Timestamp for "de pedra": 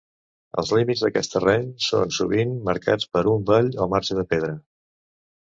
4.23-4.59